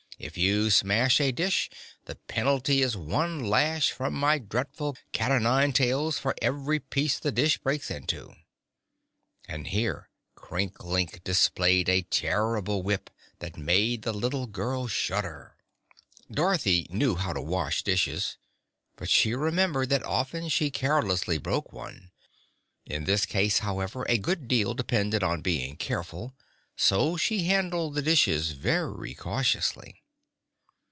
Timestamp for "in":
22.85-23.05